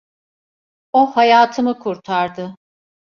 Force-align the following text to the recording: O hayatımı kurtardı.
O 0.93 1.11
hayatımı 1.15 1.79
kurtardı. 1.79 2.55